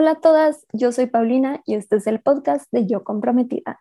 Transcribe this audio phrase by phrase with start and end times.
[0.00, 3.80] Hola a todas, yo soy Paulina y este es el podcast de Yo Comprometida.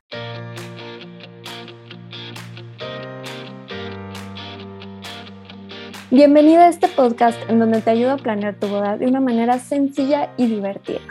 [6.10, 9.60] Bienvenida a este podcast en donde te ayudo a planear tu boda de una manera
[9.60, 11.02] sencilla y divertida.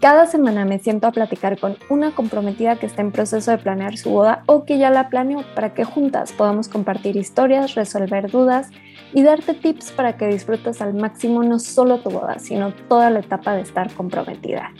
[0.00, 3.96] Cada semana me siento a platicar con una comprometida que está en proceso de planear
[3.96, 8.72] su boda o que ya la planeó para que juntas podamos compartir historias, resolver dudas
[9.12, 13.20] y darte tips para que disfrutes al máximo no solo tu boda, sino toda la
[13.20, 14.72] etapa de estar comprometida.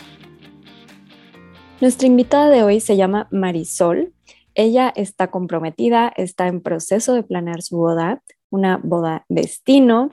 [1.81, 4.13] Nuestra invitada de hoy se llama Marisol.
[4.54, 10.13] Ella está comprometida, está en proceso de planear su boda, una boda destino.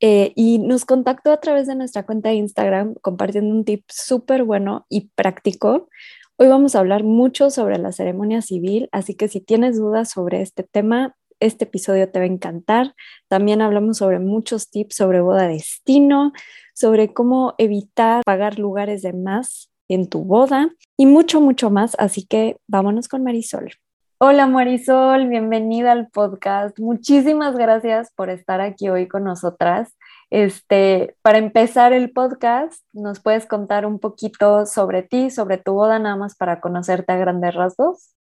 [0.00, 4.44] Eh, y nos contactó a través de nuestra cuenta de Instagram compartiendo un tip súper
[4.44, 5.88] bueno y práctico.
[6.36, 10.40] Hoy vamos a hablar mucho sobre la ceremonia civil, así que si tienes dudas sobre
[10.40, 12.94] este tema, este episodio te va a encantar.
[13.28, 16.32] También hablamos sobre muchos tips sobre boda destino,
[16.74, 21.96] sobre cómo evitar pagar lugares de más en tu boda y mucho, mucho más.
[21.98, 23.72] Así que vámonos con Marisol.
[24.20, 26.76] Hola Marisol, bienvenida al podcast.
[26.80, 29.96] Muchísimas gracias por estar aquí hoy con nosotras.
[30.30, 36.00] Este, para empezar el podcast, ¿nos puedes contar un poquito sobre ti, sobre tu boda,
[36.00, 38.17] nada más para conocerte a grandes rasgos?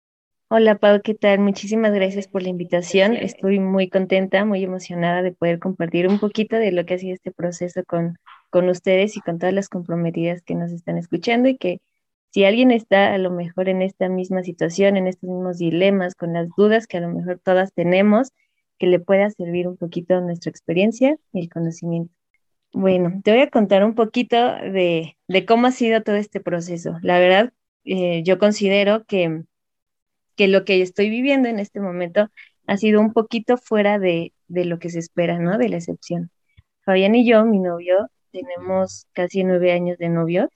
[0.49, 1.39] Hola Pau, ¿qué tal?
[1.39, 3.15] Muchísimas gracias por la invitación.
[3.15, 7.13] Estoy muy contenta, muy emocionada de poder compartir un poquito de lo que ha sido
[7.13, 8.17] este proceso con,
[8.49, 11.81] con ustedes y con todas las comprometidas que nos están escuchando y que
[12.31, 16.31] si alguien está a lo mejor en esta misma situación, en estos mismos dilemas, con
[16.31, 18.31] las dudas que a lo mejor todas tenemos,
[18.77, 22.13] que le pueda servir un poquito nuestra experiencia y el conocimiento.
[22.73, 26.97] Bueno, te voy a contar un poquito de, cómo ha sido todo este proceso.
[27.01, 27.51] La verdad,
[27.83, 29.43] eh, yo considero que,
[30.37, 32.29] que lo que estoy viviendo en este momento
[32.67, 35.57] ha sido un poquito fuera de, de lo que se espera, ¿no?
[35.57, 36.31] De la excepción.
[36.85, 40.49] Fabián y yo, mi novio, tenemos casi nueve años de novio.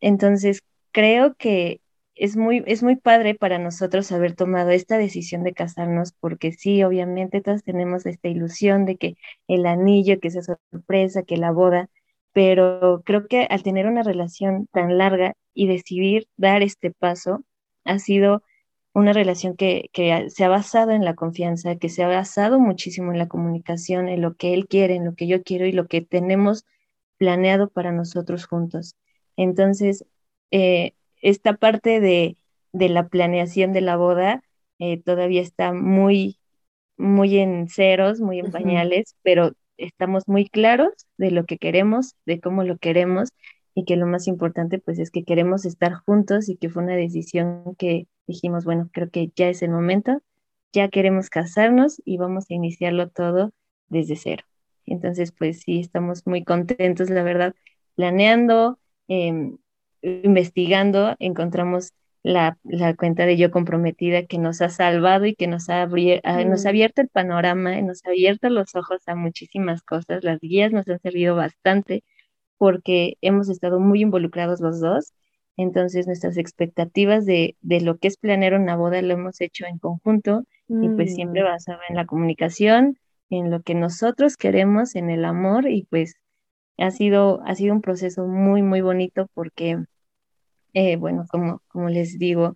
[0.00, 1.80] Entonces, creo que
[2.14, 6.82] es muy, es muy padre para nosotros haber tomado esta decisión de casarnos, porque sí,
[6.82, 9.16] obviamente todos tenemos esta ilusión de que
[9.48, 11.88] el anillo, que esa sorpresa, que la boda,
[12.32, 17.44] pero creo que al tener una relación tan larga y decidir dar este paso,
[17.84, 18.42] ha sido
[18.96, 23.12] una relación que, que se ha basado en la confianza, que se ha basado muchísimo
[23.12, 25.86] en la comunicación, en lo que él quiere, en lo que yo quiero y lo
[25.86, 26.64] que tenemos
[27.18, 28.96] planeado para nosotros juntos.
[29.36, 30.06] Entonces,
[30.50, 32.38] eh, esta parte de,
[32.72, 34.42] la planeación de la boda
[34.78, 36.38] eh, todavía está muy,
[36.96, 42.40] muy en ceros, muy en pañales, pero estamos muy claros de lo que queremos, de
[42.40, 43.28] cómo lo queremos
[43.74, 46.96] y que lo más importante pues es que queremos estar juntos y que fue una
[46.96, 50.22] decisión que dijimos, bueno, creo que ya es el momento,
[50.72, 53.52] ya queremos casarnos y vamos a iniciarlo todo
[53.88, 54.44] desde cero.
[54.86, 57.54] Entonces, pues sí, estamos muy contentos, la verdad,
[57.96, 58.78] planeando,
[59.08, 59.58] em,
[60.02, 61.92] investigando encontramos
[62.22, 62.58] la,
[62.96, 66.68] cuenta de Yo Comprometida que nos ha salvado y que nos ha, nos ha mm.
[66.68, 70.24] abierto el panorama, nos ha abierto los ojos a muchísimas cosas.
[70.24, 72.02] Las guías nos han servido bastante
[72.58, 75.12] porque hemos estado muy involucrados los dos.
[75.56, 79.78] Entonces nuestras expectativas de, de lo que es planear una boda lo hemos hecho en
[79.78, 81.46] conjunto y pues siempre mm.
[81.46, 82.98] basado en la comunicación,
[83.30, 86.16] en lo que nosotros queremos, en el amor y pues
[86.78, 89.78] ha sido, ha sido un proceso muy, muy bonito porque
[90.74, 92.54] eh, bueno, como, como les digo,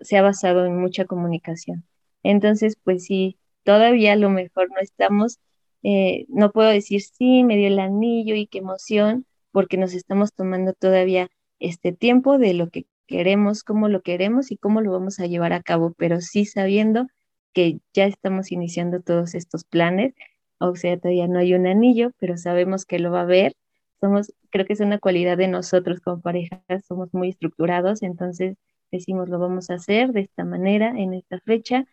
[0.00, 1.84] se ha basado en mucha comunicación.
[2.24, 5.38] Entonces, pues sí, todavía a lo mejor no estamos,
[5.84, 10.32] eh, no puedo decir sí, me dio el anillo y qué emoción, porque nos estamos
[10.34, 11.28] tomando todavía
[11.62, 15.52] este tiempo de lo que queremos, cómo lo queremos y cómo lo vamos a llevar
[15.52, 17.06] a cabo, pero sí sabiendo
[17.52, 20.14] que ya estamos iniciando todos estos planes,
[20.58, 23.54] o sea, todavía no hay un anillo, pero sabemos que lo va a haber
[24.02, 28.56] somos, creo que es una cualidad de nosotros como pareja, somos muy estructurados, entonces
[28.90, 31.84] decimos lo vamos a hacer de esta manera, en esta fecha,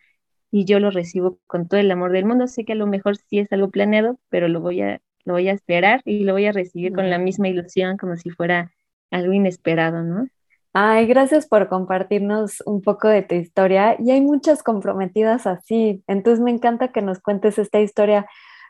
[0.50, 2.48] y yo lo recibo con todo el amor del mundo.
[2.48, 5.48] Sé que a lo mejor sí es algo planeado, pero lo voy a, lo voy
[5.48, 8.72] a esperar y lo voy a recibir con la misma ilusión, como si fuera
[9.10, 10.26] algo inesperado, ¿no?
[10.72, 13.96] Ay, gracias por compartirnos un poco de tu historia.
[13.98, 16.04] Y hay muchas comprometidas así.
[16.06, 18.26] Entonces me encanta que nos cuentes esta historia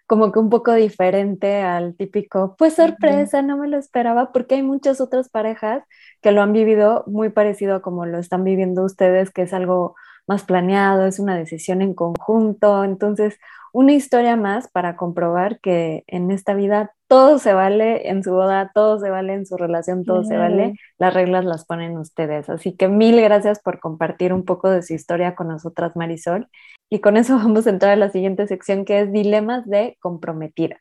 [0.06, 4.62] como que un poco diferente al típico, pues sorpresa, no me lo esperaba, porque hay
[4.64, 5.84] muchas otras parejas
[6.20, 9.94] que lo han vivido muy parecido a como lo están viviendo ustedes, que es algo
[10.26, 12.82] más planeado, es una decisión en conjunto.
[12.82, 13.38] Entonces,
[13.72, 18.70] una historia más para comprobar que en esta vida todo se vale en su boda,
[18.75, 20.75] todo se vale en su relación, todo se vale.
[20.99, 22.49] Las reglas las ponen ustedes.
[22.49, 26.49] Así que mil gracias por compartir un poco de su historia con nosotras, Marisol.
[26.88, 30.81] Y con eso vamos a entrar a la siguiente sección que es dilemas de comprometidas.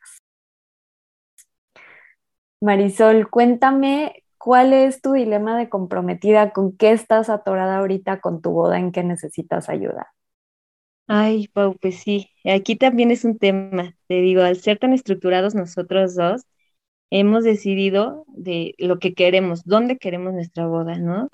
[2.61, 8.51] Marisol, cuéntame cuál es tu dilema de comprometida, con qué estás atorada ahorita con tu
[8.51, 10.13] boda, en qué necesitas ayuda.
[11.11, 13.95] Ay, Pau, pues sí, aquí también es un tema.
[14.07, 16.43] Te digo, al ser tan estructurados nosotros dos,
[17.11, 21.29] hemos decidido de lo que queremos, dónde queremos nuestra boda, ¿no?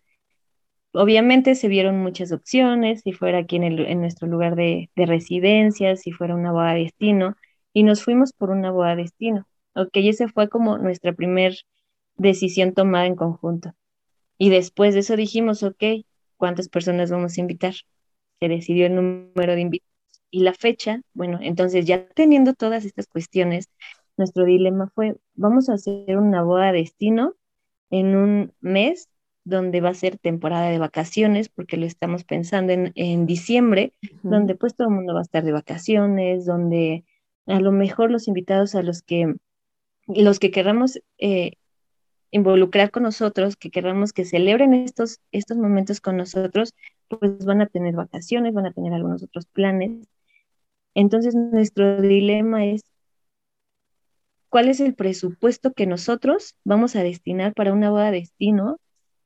[0.94, 6.12] Obviamente se vieron muchas opciones, si fuera aquí en, nuestro lugar de, de, residencia, si
[6.12, 7.36] fuera una boda destino,
[7.74, 9.48] y nos fuimos por una boda destino.
[9.76, 11.56] Ok, esa fue como nuestra primer
[12.18, 13.74] decisión tomada en conjunto.
[14.38, 15.84] Y después de eso dijimos, ok,
[16.38, 17.76] ¿cuántas personas vamos a invitar?
[18.40, 19.96] Se decidió el número de invitados.
[20.32, 23.70] Y la fecha, bueno, entonces ya teniendo todas estas cuestiones,
[24.18, 27.36] nuestro dilema fue, vamos a hacer una boda destino
[27.90, 29.10] en un mes
[29.46, 33.94] donde va a ser temporada de vacaciones, porque lo estamos pensando en, diciembre,
[34.24, 37.06] donde pues todo el mundo va a estar de vacaciones, donde
[37.46, 39.36] a lo mejor los invitados a los que,
[40.08, 41.54] los que queramos eh,
[42.32, 46.74] involucrar con nosotros, que queramos que celebren estos, estos momentos con nosotros,
[47.08, 50.08] pues van a tener vacaciones, van a tener algunos otros planes.
[50.96, 52.84] Entonces nuestro dilema es
[54.50, 58.80] cuál es el presupuesto que nosotros vamos a destinar para una boda de destino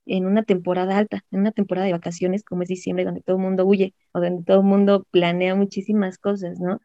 [0.06, 3.44] en una temporada alta, en una temporada de vacaciones como es diciembre, donde todo el
[3.44, 6.80] mundo huye o donde todo el mundo planea muchísimas cosas, ¿no?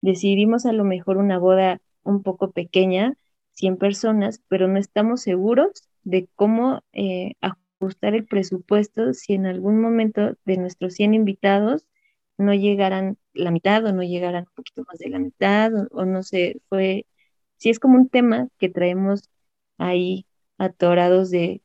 [0.00, 3.14] Decidimos a lo mejor una boda un poco pequeña,
[3.54, 9.80] 100 personas, pero no estamos seguros de cómo eh, ajustar el presupuesto si en algún
[9.80, 11.86] momento de nuestros 100 invitados
[12.38, 16.22] no llegaran la mitad o no llegaran un poquito más de la mitad o, no
[16.22, 17.06] sé, fue
[17.56, 19.30] sí es como un tema que traemos
[19.78, 20.26] ahí
[20.58, 21.62] atorados de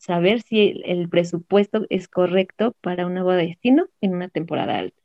[0.00, 5.01] saber si el, presupuesto es correcto para una boda de destino en una temporada alta.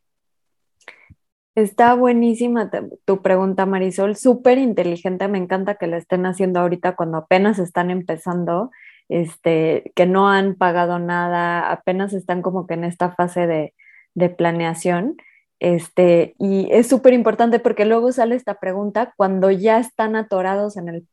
[1.57, 2.69] Está buenísima
[3.05, 7.89] tu pregunta, Marisol, súper inteligente, me encanta que la estén haciendo ahorita cuando apenas están
[7.89, 8.69] empezando,
[9.09, 13.73] este, que no han pagado nada, apenas están como que en esta fase de,
[14.13, 15.17] de planeación.
[15.59, 20.89] Este, y es súper importante porque luego sale esta pregunta cuando ya están atorados en
[20.89, 21.07] el,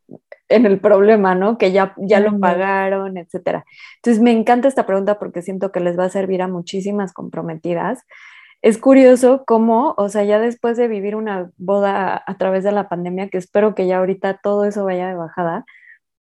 [0.51, 1.57] en el problema, ¿no?
[1.57, 3.65] Que ya, ya lo pagaron, etcétera.
[3.97, 8.05] Entonces, me encanta esta pregunta porque siento que les va a servir a muchísimas comprometidas.
[8.65, 12.89] Es curioso cómo, o sea, ya después de vivir una boda a través de la
[12.89, 15.67] pandemia, que espero que ya ahorita todo eso vaya de bajada,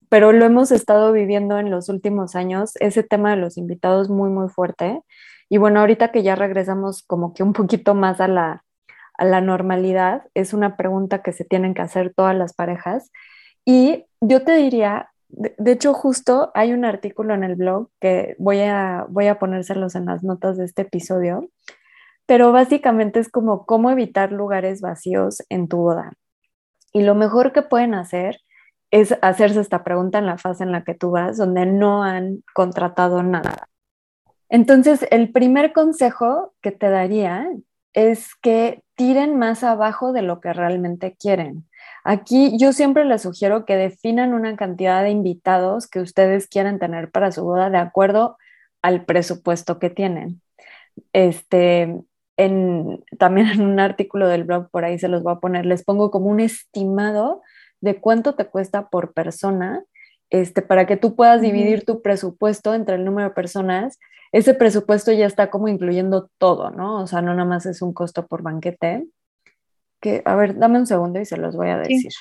[0.08, 4.30] pero lo hemos estado viviendo en los últimos años, ese tema de los invitados muy,
[4.30, 5.02] muy fuerte.
[5.50, 8.64] Y bueno, ahorita que ya regresamos como que un poquito más a la,
[9.18, 13.12] a la normalidad, es una pregunta que se tienen que hacer todas las parejas.
[13.66, 18.62] Y yo te diría, de, hecho justo hay un artículo en el blog que voy
[18.62, 21.50] a, voy a ponérselos en las notas de este episodio,
[22.30, 26.14] pero básicamente es como cómo evitar lugares vacíos en tu boda.
[26.94, 28.38] Y lo mejor que pueden hacer
[28.92, 32.44] es hacerse esta pregunta en la fase en la que tú vas, donde no han
[32.54, 33.68] contratado nada.
[34.48, 37.50] Entonces, el primer consejo que te daría
[37.94, 41.68] es que tiren más abajo de lo que realmente quieren.
[42.04, 47.10] Aquí yo siempre les sugiero que definan una cantidad de invitados que ustedes quieren tener
[47.10, 48.38] para su boda de acuerdo
[48.84, 50.44] al presupuesto que tienen.
[51.14, 52.04] Este,
[52.40, 55.84] en, también en un artículo del blog por ahí se los voy a poner, les
[55.84, 57.42] pongo como un estimado
[57.82, 59.84] de cuánto te cuesta por persona,
[60.30, 64.00] este, para que tú puedas dividir tu presupuesto entre el número de personas
[64.32, 67.02] ese presupuesto ya está como incluyendo todo, ¿no?
[67.02, 69.08] O sea, no nada más es un costo por banquete.
[70.00, 72.12] Que, a ver, dame un segundo y se los voy a decir.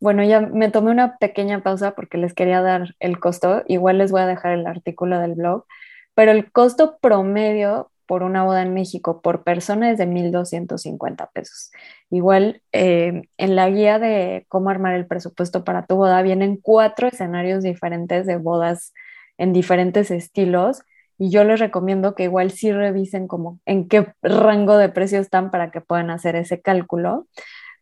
[0.00, 3.64] Bueno, ya me tomé una pequeña pausa porque les quería dar el costo.
[3.66, 5.66] Igual les voy a dejar el artículo del blog,
[6.14, 11.70] pero el costo promedio por una boda en México por persona es de 1.250 pesos.
[12.10, 17.06] Igual eh, en la guía de cómo armar el presupuesto para tu boda vienen cuatro
[17.06, 18.94] escenarios diferentes de bodas
[19.36, 20.80] en diferentes estilos
[21.18, 25.50] y yo les recomiendo que igual sí revisen como en qué rango de precios están
[25.50, 27.26] para que puedan hacer ese cálculo.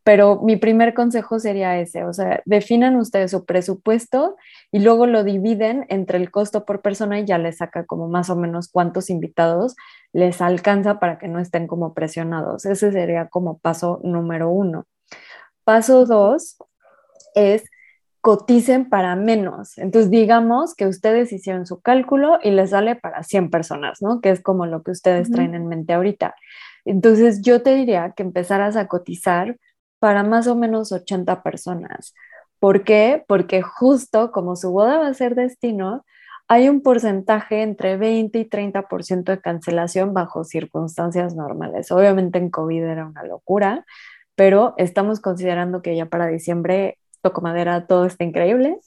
[0.06, 4.36] Pero mi primer consejo sería ese, o sea, definan ustedes su presupuesto
[4.70, 8.30] y luego lo dividen entre el costo por persona y ya les saca como más
[8.30, 9.74] o menos cuántos invitados
[10.12, 12.66] les alcanza para que no estén como presionados.
[12.66, 14.86] Ese sería como paso número uno.
[15.64, 16.56] Paso dos
[17.34, 17.64] es
[18.20, 19.76] coticen para menos.
[19.76, 24.20] Entonces, digamos que ustedes hicieron su cálculo y les sale para 100 personas, ¿no?
[24.20, 26.36] Que es como lo que ustedes traen en mente ahorita.
[26.84, 29.56] Entonces, yo te diría que empezaras a cotizar
[29.98, 32.14] para más o menos 80 personas.
[32.58, 33.24] ¿Por qué?
[33.26, 36.04] Porque justo como su boda va a ser destino,
[36.48, 41.90] hay un porcentaje entre 20 y 30% de cancelación bajo circunstancias normales.
[41.90, 43.84] Obviamente en COVID era una locura,
[44.36, 48.78] pero estamos considerando que ya para diciembre toco madera, todo está increíble.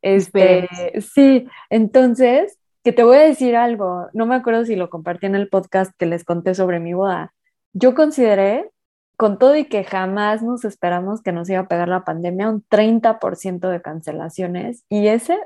[0.00, 0.68] Este,
[1.14, 5.34] sí, entonces, que te voy a decir algo, no me acuerdo si lo compartí en
[5.34, 7.34] el podcast que les conté sobre mi boda.
[7.74, 8.70] Yo consideré,
[9.16, 12.64] con todo y que jamás nos esperamos que nos iba a pegar la pandemia, un
[12.68, 15.38] 30% de cancelaciones y ese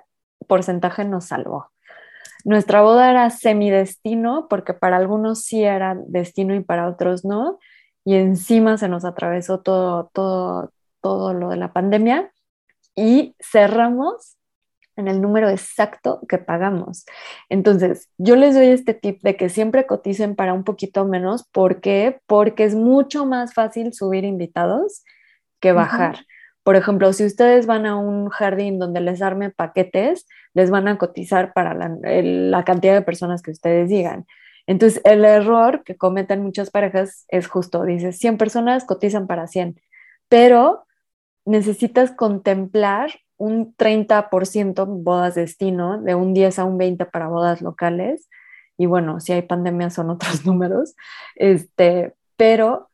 [0.47, 1.71] porcentaje nos salvó.
[2.45, 7.59] Nuestra boda era semidestino, porque para algunos sí era destino y para otros no,
[8.05, 10.73] y encima se nos atravesó todo, todo,
[11.03, 12.33] todo lo de la pandemia
[12.95, 14.38] y cerramos
[14.99, 17.07] en el número exacto que pagamos.
[17.49, 21.49] Entonces, yo les doy este tip de que siempre coticen para un poquito menos.
[21.53, 22.21] ¿Por qué?
[22.27, 25.05] Porque es mucho más fácil subir invitados
[25.61, 26.27] que bajar.
[26.65, 30.99] Por ejemplo, si ustedes van a un jardín donde les arme paquetes, les van a
[30.99, 34.27] cotizar para la, cantidad de personas que ustedes digan.
[34.67, 39.81] Entonces, el error que cometen muchas parejas es justo, dices, 100 personas cotizan para 100,
[40.29, 40.85] pero
[41.47, 48.29] necesitas contemplar un 30% bodas destino, de un 10 a un 20 para bodas locales.
[48.77, 50.95] Y bueno, si hay pandemia son otros números,
[51.37, 52.89] este, pero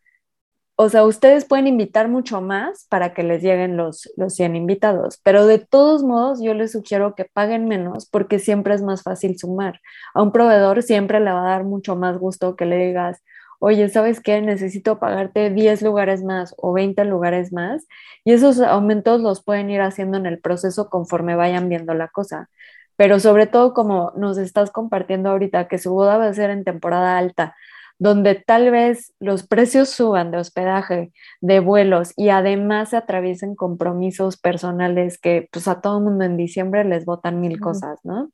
[0.76, 5.20] o sea, ustedes pueden invitar mucho más para que les lleguen los, los 100 invitados,
[5.22, 9.38] pero de todos modos yo les sugiero que paguen menos porque siempre es más fácil
[9.38, 9.80] sumar.
[10.14, 13.22] A un proveedor siempre le va a dar mucho más gusto que le digas,
[13.64, 14.42] oye, ¿sabes qué?
[14.42, 17.86] Necesito pagarte 10 lugares más o 20 lugares más
[18.22, 22.50] y esos aumentos los pueden ir haciendo en el proceso conforme vayan viendo la cosa.
[22.96, 26.62] Pero sobre todo como nos estás compartiendo ahorita que su boda va a ser en
[26.62, 27.56] temporada alta,
[27.98, 34.36] donde tal vez los precios suban de hospedaje, de vuelos y además se atraviesen compromisos
[34.36, 38.30] personales que pues a todo mundo en diciembre les votan mil cosas, ¿no?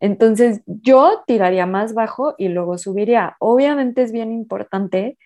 [0.00, 3.36] Entonces yo tiraría más bajo y luego subiría.
[3.40, 5.18] Obviamente es bien importante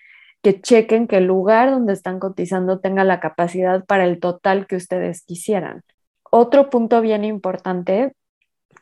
[0.43, 4.76] que chequen que el lugar donde están cotizando tenga la capacidad para el total que
[4.76, 5.83] ustedes quisieran.
[6.31, 8.14] Otro punto bien importante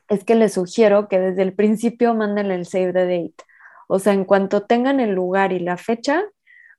[0.08, 3.44] es que les sugiero que desde el principio manden el save the date.
[3.88, 6.24] O sea, en cuanto tengan el lugar y la fecha,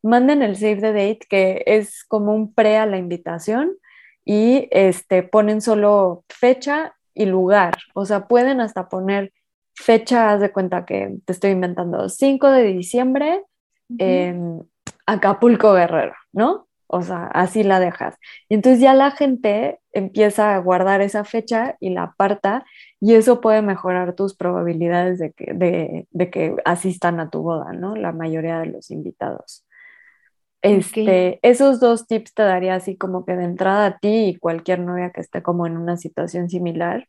[0.01, 3.77] manden el save the date, que es como un pre a la invitación,
[4.25, 7.77] y este, ponen solo fecha y lugar.
[7.93, 9.33] O sea, pueden hasta poner
[9.73, 13.43] fecha, haz de cuenta que te estoy inventando, 5 de diciembre
[13.97, 14.61] en
[15.05, 16.67] Acapulco Guerrero, ¿no?
[16.93, 18.17] O sea, así la dejas.
[18.49, 22.65] Y entonces ya la gente empieza a guardar esa fecha y la aparta
[22.99, 27.95] y eso puede mejorar tus probabilidades de que, de, que asistan a tu boda, ¿no?
[27.95, 29.65] La mayoría de los invitados.
[30.61, 34.79] Este, Esos dos tips te daría así como que de entrada a ti y cualquier
[34.79, 37.07] novia que esté como en una situación similar.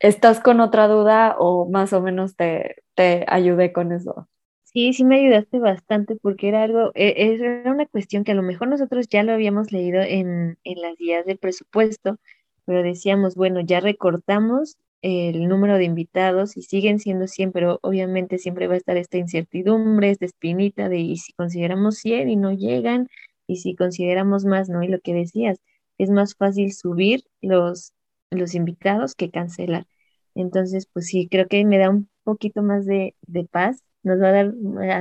[0.00, 4.28] ¿Estás con otra duda o más o menos te, te ayudé con eso?
[4.64, 8.42] Sí, sí me ayudaste bastante porque era algo, e, era una cuestión que a lo
[8.42, 12.18] mejor nosotros ya lo habíamos leído en, en las guías del presupuesto,
[12.66, 18.38] pero decíamos, bueno, ya recortamos el número de invitados y siguen siendo 100, pero obviamente
[18.38, 22.52] siempre va a estar esta incertidumbre, esta espinita de y si consideramos 100 y no
[22.52, 23.08] llegan,
[23.46, 24.82] y si consideramos más, ¿no?
[24.82, 25.58] Y lo que decías,
[25.98, 27.92] es más fácil subir los,
[28.30, 29.86] los invitados que cancelar.
[30.34, 33.14] Entonces, pues sí, creo que me da un poquito más de,
[33.50, 33.82] paz.
[34.02, 34.54] Nos va a dar,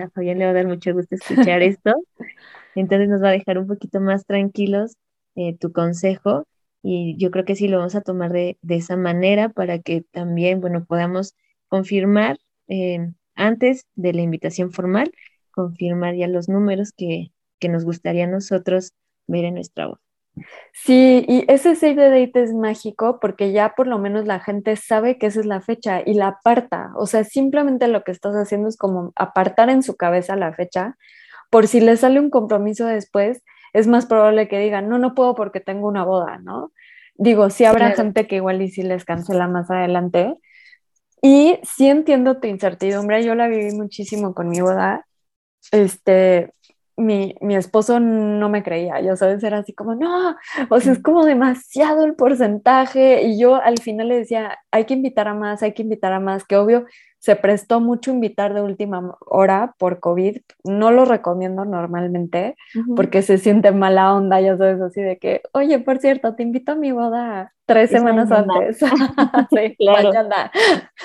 [0.04, 1.94] a Fabián le va a dar mucho gusto escuchar esto.
[2.76, 4.96] Entonces nos va a dejar un poquito más tranquilos
[5.36, 6.48] eh, tu consejo
[6.82, 10.62] y yo creo que sí lo vamos a tomar de, esa manera para que también,
[10.62, 11.36] bueno, podamos
[11.68, 15.12] confirmar eh, antes de la invitación formal,
[15.52, 18.94] confirmar ya los números que, que nos gustaría a nosotros
[19.28, 20.00] ver en nuestra voz.
[20.74, 24.76] Sí, y ese save the date es mágico porque ya por lo menos la gente
[24.76, 26.92] sabe que esa es la fecha y la aparta.
[26.96, 30.96] O sea, simplemente lo que estás haciendo es como apartar en su cabeza la fecha
[31.50, 35.36] por si le sale un compromiso después, es más probable que digan, no, no puedo
[35.36, 36.72] porque tengo una boda, ¿no?
[37.16, 40.36] Digo, sí habrá gente que igual y si les cancela más adelante.
[41.22, 45.06] Y sí entiendo tu incertidumbre, yo la viví muchísimo con mi boda.
[45.72, 46.54] Este,
[46.96, 50.36] mi, mi, esposo no me creía, yo sabes, era así como, no,
[50.70, 53.24] o sea, es como demasiado el porcentaje.
[53.24, 56.20] Y yo al final le decía, hay que invitar a más, hay que invitar a
[56.20, 56.86] más, que obvio
[57.20, 60.38] se prestó mucho invitar de última hora por COVID.
[60.64, 62.56] No lo recomiendo normalmente
[62.96, 66.72] porque se siente mala onda, ya sabes, así de que, oye, por cierto, te invito
[66.72, 68.80] a mi boda tres semanas antes.
[69.50, 70.52] sí, mañana.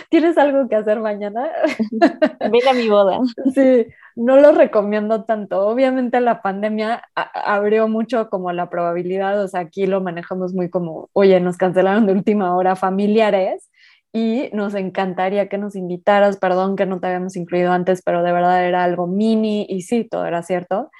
[0.09, 1.51] ¿Tienes algo que hacer mañana?
[2.41, 3.19] Ven a mi boda.
[3.53, 5.67] sí, no lo recomiendo tanto.
[5.67, 11.11] Obviamente la pandemia abrió mucho como la probabilidad, o sea, aquí lo manejamos muy como,
[11.13, 13.69] oye, nos cancelaron de última hora familiares
[14.15, 18.33] y nos encantaría que nos invitaras, perdón que no te habíamos incluido antes, pero de
[18.33, 20.91] verdad era algo mini y sí, todo era cierto.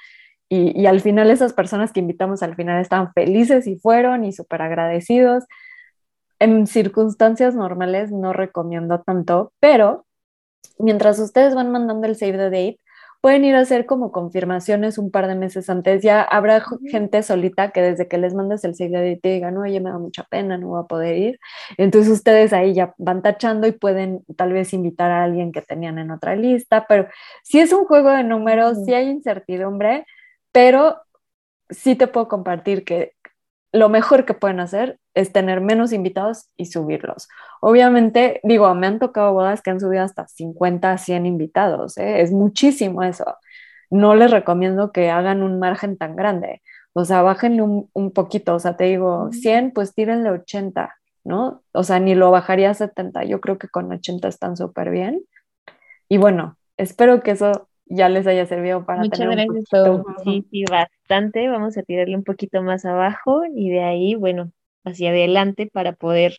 [0.49, 4.61] y, al final esas personas que invitamos al final estaban felices y fueron y súper
[4.61, 5.45] agradecidos.
[6.39, 10.05] En circunstancias normales no recomiendo tanto, pero
[10.79, 12.79] mientras ustedes van mandando el save the date,
[13.25, 16.03] pueden ir a hacer como confirmaciones un par de meses antes.
[16.03, 19.79] Ya habrá gente solita que desde que les mandes el the date te digan, oye,
[19.79, 21.39] me da mucha pena, no voy a poder ir.
[21.79, 25.97] Entonces ustedes ahí ya van tachando y pueden tal vez invitar a alguien que tenían
[25.97, 27.07] en otra lista, pero
[27.41, 30.05] si es un juego de números, si hay incertidumbre,
[30.51, 31.01] pero
[31.71, 33.13] sí te puedo compartir que
[33.75, 37.27] lo mejor que pueden hacer es tener menos invitados y subirlos.
[37.61, 42.21] Obviamente, digo, me han tocado bodas que han subido hasta 50, 100 invitados, ¿eh?
[42.21, 43.37] es muchísimo eso.
[43.89, 46.61] No les recomiendo que hagan un margen tan grande,
[46.93, 51.61] o sea, bájenle un, un poquito, o sea, te digo, 100, pues tírenle 80, ¿no?
[51.73, 55.21] O sea, ni lo bajaría a 70, yo creo que con 80 están súper bien.
[56.07, 60.45] Y bueno, espero que eso ya les haya servido para Muchas tener gracias, un Sí,
[60.49, 61.47] sí, bastante.
[61.47, 64.51] Vamos a tirarle un poquito más abajo y de ahí, bueno,
[64.83, 66.37] hacia adelante para poder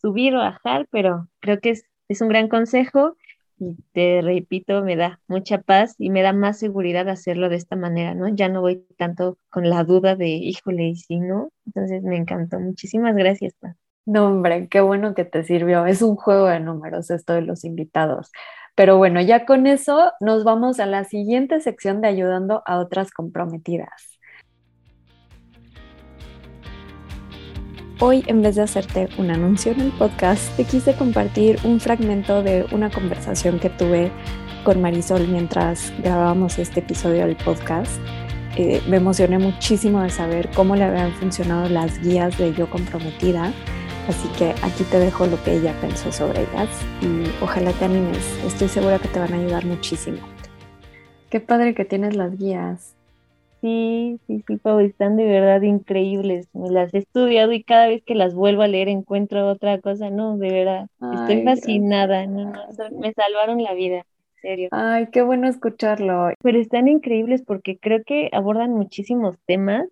[0.00, 3.16] subir o bajar, pero creo que es, es un gran consejo
[3.60, 7.74] y te repito, me da mucha paz y me da más seguridad hacerlo de esta
[7.74, 8.28] manera, ¿no?
[8.28, 12.60] Ya no voy tanto con la duda de, híjole, y si no, entonces me encantó.
[12.60, 13.76] Muchísimas gracias, Paz.
[14.06, 15.84] No, hombre, qué bueno que te sirvió.
[15.86, 18.30] Es un juego de números esto de los invitados.
[18.78, 23.10] Pero bueno, ya con eso nos vamos a la siguiente sección de ayudando a otras
[23.10, 24.20] comprometidas.
[27.98, 32.44] Hoy, en vez de hacerte un anuncio en el podcast, te quise compartir un fragmento
[32.44, 34.12] de una conversación que tuve
[34.62, 38.00] con Marisol mientras grabábamos este episodio del podcast.
[38.56, 43.52] Eh, me emocioné muchísimo de saber cómo le habían funcionado las guías de Yo Comprometida
[44.08, 46.68] Así que aquí te dejo lo que ella pensó sobre ellas
[47.02, 48.42] y ojalá te animes.
[48.42, 50.18] Estoy segura que te van a ayudar muchísimo.
[51.28, 52.96] Qué padre que tienes las guías.
[53.60, 56.48] Sí, sí, sí, Pau, están de verdad increíbles.
[56.54, 60.08] Me las he estudiado y cada vez que las vuelvo a leer encuentro otra cosa.
[60.08, 62.26] No, de verdad, estoy fascinada.
[62.26, 64.68] No, no, me salvaron la vida, en serio.
[64.70, 66.30] Ay, qué bueno escucharlo.
[66.42, 69.86] Pero están increíbles porque creo que abordan muchísimos temas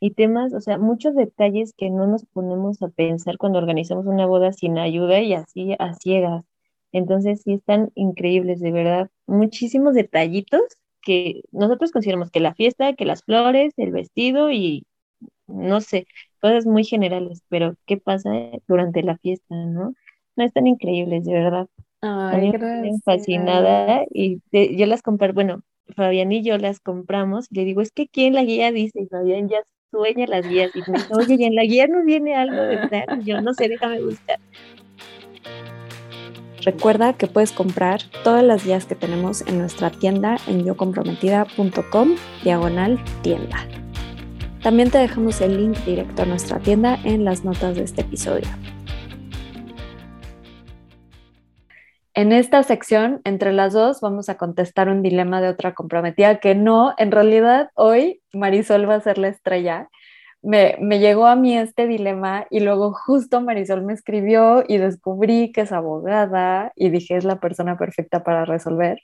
[0.00, 4.26] y temas, o sea, muchos detalles que no nos ponemos a pensar cuando organizamos una
[4.26, 6.44] boda sin ayuda y así a ciegas.
[6.92, 9.10] Entonces, sí están increíbles, de verdad.
[9.26, 10.62] Muchísimos detallitos
[11.02, 14.84] que nosotros consideramos que la fiesta, que las flores, el vestido y
[15.46, 16.06] no sé,
[16.40, 18.30] cosas muy generales, pero ¿qué pasa
[18.66, 19.94] durante la fiesta, no?
[20.36, 21.66] No están increíbles, de verdad.
[22.00, 23.00] Ay, gracias.
[23.04, 25.62] Fascinada y yo las compré, bueno,
[25.96, 29.00] Fabián y yo las compramos y le digo, es que ¿quién la guía dice?
[29.00, 29.58] Y Fabián ya
[29.90, 30.82] sueña las guías y
[31.14, 34.38] oye, y en la guía no viene algo de yo no sé, déjame buscar.
[36.64, 42.98] Recuerda que puedes comprar todas las guías que tenemos en nuestra tienda en yocomprometida.com diagonal
[43.22, 43.66] tienda.
[44.62, 48.48] También te dejamos el link directo a nuestra tienda en las notas de este episodio.
[52.18, 56.56] En esta sección, entre las dos, vamos a contestar un dilema de otra comprometida que
[56.56, 59.88] no, en realidad hoy Marisol va a ser la estrella.
[60.42, 65.52] Me, me, llegó a mí este dilema y luego justo Marisol me escribió y descubrí
[65.52, 68.98] que es abogada y dije es la persona perfecta para resolver.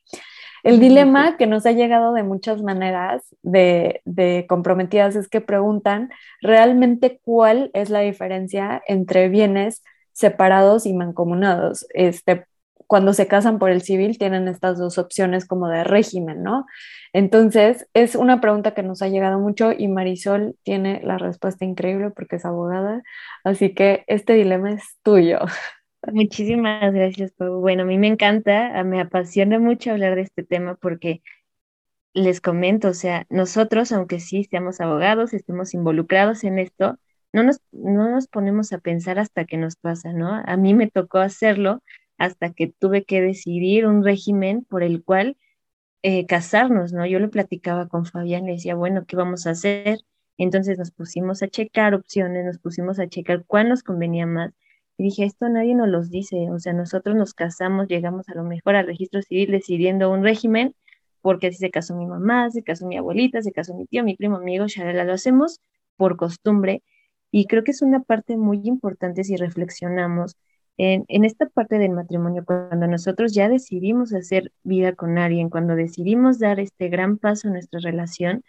[0.65, 6.11] El dilema que nos ha llegado de muchas maneras de, de comprometidas es que preguntan
[6.41, 11.87] realmente cuál es la diferencia entre bienes separados y mancomunados.
[11.95, 12.47] Este,
[12.87, 16.67] cuando se casan por el civil tienen estas dos opciones como de régimen, ¿no?
[17.13, 22.11] Entonces, es una pregunta que nos ha llegado mucho y Marisol tiene la respuesta increíble
[22.11, 23.03] porque es abogada,
[23.45, 25.41] así que este dilema es tuyo.
[26.13, 31.23] Muchísimas gracias, Bueno, a mí me encanta, me apasiona mucho hablar de este tema porque
[32.15, 36.99] les comento, o sea, nosotros, aunque sí seamos abogados, estemos involucrados en esto,
[37.33, 40.43] no nos, no nos ponemos a pensar hasta que nos pasa, ¿no?
[40.47, 41.83] A mí me tocó hacerlo
[42.25, 45.37] hasta que tuve que decidir un régimen por el cual
[46.03, 47.07] eh, casarnos, ¿no?
[47.07, 50.01] Yo lo platicaba con Fabián, le decía, bueno, ¿qué vamos a hacer?
[50.39, 54.53] Entonces nos pusimos a checar opciones, nos pusimos a checar cuál nos convenía más.
[54.99, 58.45] Y dije, esto nadie nos los dice, o sea, nosotros nos casamos, llegamos a lo
[58.45, 60.75] mejor al registro civil decidiendo un régimen,
[61.21, 64.17] porque así se casó mi mamá, se casó mi abuelita, se casó mi tío, mi
[64.17, 65.61] primo, amigo, ya lo hacemos
[65.97, 66.83] por costumbre.
[67.31, 70.37] Y creo que es una parte muy importante si reflexionamos
[70.77, 76.39] en, esta parte del matrimonio, cuando nosotros ya decidimos hacer vida con alguien, cuando decidimos
[76.39, 78.43] dar este gran paso en nuestra relación,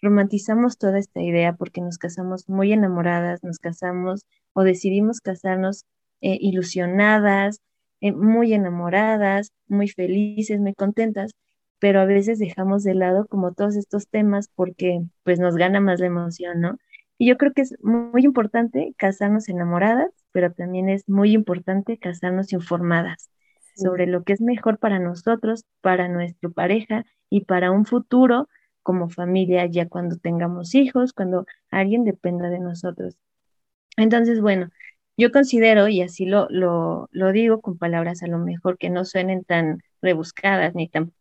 [0.00, 5.84] romantizamos toda esta idea porque nos casamos muy enamoradas, nos casamos o decidimos casarnos
[6.20, 7.60] eh, ilusionadas,
[8.00, 11.32] eh, muy enamoradas, muy felices, muy contentas,
[11.80, 16.00] pero a veces dejamos de lado como todos estos temas porque pues nos gana más
[16.00, 16.78] la emoción, ¿no?
[17.18, 22.52] Y yo creo que es muy importante casarnos enamoradas, pero también es muy importante casarnos
[22.52, 23.30] informadas
[23.76, 28.48] sobre lo que es mejor para nosotros, para nuestra pareja y para un futuro
[28.82, 33.16] como familia, ya cuando tengamos hijos, cuando alguien dependa de nosotros.
[33.96, 34.68] Entonces, bueno,
[35.16, 39.44] yo considero, y así lo, lo, digo con palabras a lo mejor que no suenen
[39.44, 41.12] tan rebuscadas ni tan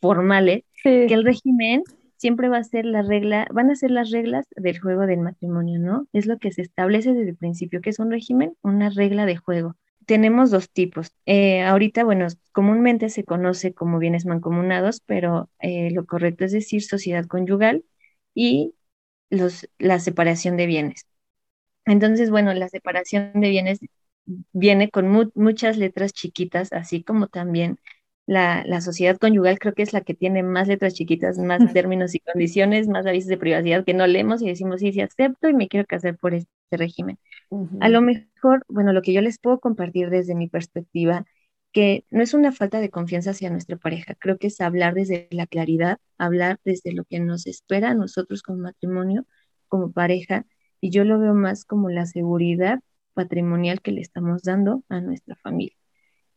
[0.00, 1.82] formales, que el régimen
[2.16, 5.78] siempre va a ser la regla, van a ser las reglas del juego del matrimonio,
[5.78, 6.06] ¿no?
[6.12, 9.36] Es lo que se establece desde el principio, que es un régimen, una regla de
[9.36, 9.76] juego.
[10.06, 11.12] Tenemos dos tipos.
[11.26, 16.82] Eh, ahorita, bueno, comúnmente se conoce como bienes mancomunados, pero eh, lo correcto es decir
[16.82, 17.84] sociedad conyugal
[18.34, 18.74] y
[19.30, 21.06] los, la separación de bienes.
[21.84, 23.80] Entonces, bueno, la separación de bienes
[24.52, 27.78] viene con muchas letras chiquitas, así como también
[28.26, 32.20] la, sociedad conyugal creo que es la que tiene más letras chiquitas, más términos y
[32.20, 35.68] condiciones, más avisos de privacidad que no leemos y decimos, sí, sí, acepto y me
[35.68, 37.18] quiero casar por este régimen.
[37.80, 41.24] A lo mejor, bueno, lo que yo les puedo compartir desde mi perspectiva,
[41.72, 45.28] que no es una falta de confianza hacia nuestra pareja, creo que es hablar desde
[45.30, 49.24] la claridad, hablar desde lo que nos espera a nosotros como matrimonio,
[49.68, 50.46] como pareja,
[50.80, 52.80] y yo lo veo más como la seguridad
[53.14, 55.76] patrimonial que le estamos dando a nuestra familia.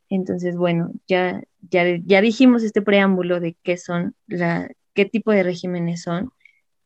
[0.09, 5.43] Entonces, bueno, ya, ya, ya dijimos este preámbulo de qué son, la, qué tipo de
[5.43, 6.31] regímenes son.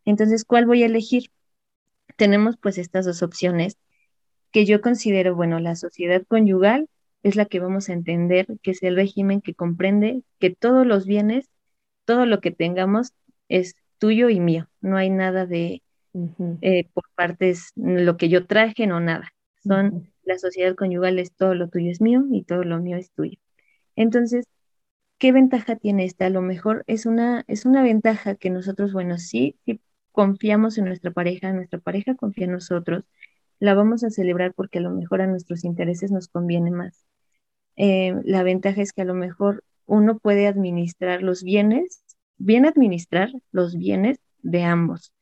[0.06, 1.32] Entonces, ¿cuál voy a elegir?
[2.18, 3.78] Tenemos pues estas dos opciones
[4.52, 6.88] que yo considero, bueno, la sociedad conyugal
[7.24, 11.06] es la que vamos a entender, que es el régimen que comprende que todos los
[11.06, 11.50] bienes,
[12.06, 13.14] todo lo que tengamos
[13.48, 14.70] es tuyo y mío.
[14.82, 15.82] No hay nada de
[16.62, 19.34] eh, por partes, lo que yo traje, no nada.
[19.64, 23.12] Son la sociedad conyugal es todo lo tuyo es mío y todo lo mío es
[23.12, 23.38] tuyo.
[23.96, 24.46] Entonces,
[25.18, 26.28] ¿qué ventaja tiene esta?
[26.28, 29.58] A lo mejor es una, es una ventaja que nosotros, bueno, sí,
[30.12, 33.06] confiamos en nuestra pareja, nuestra pareja confía en nosotros,
[33.60, 37.06] la vamos a celebrar porque a lo mejor a nuestros intereses nos conviene más.
[37.76, 42.04] Eh, la ventaja es que a lo mejor uno puede administrar los bienes,
[42.38, 45.14] bien administrar los bienes de ambos.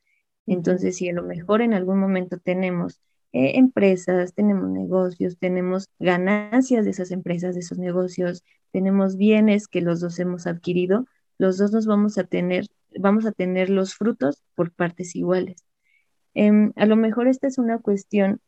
[0.47, 2.99] Entonces, si a lo mejor en algún momento tenemos
[3.33, 9.81] eh, empresas, tenemos negocios, tenemos ganancias de esas empresas, de esos negocios, tenemos bienes que
[9.81, 11.05] los dos hemos adquirido,
[11.37, 12.67] los dos nos vamos a tener,
[12.99, 15.65] vamos a tener los frutos por partes iguales.
[16.33, 18.41] Em, a lo mejor esta es una cuestión